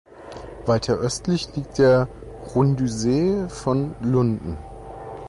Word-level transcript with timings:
Weiter 0.65 0.97
östlich 0.97 1.55
liegt 1.55 1.77
der 1.77 2.07
Runddysse 2.55 3.47
von 3.49 3.93
Lunden. 4.01 4.57